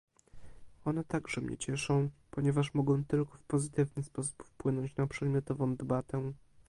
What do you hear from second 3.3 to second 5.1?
w pozytywny sposób wpłynąć na